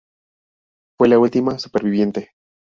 Fue 0.97 1.09
la 1.09 1.19
última 1.19 1.59
superviviente. 1.59 2.31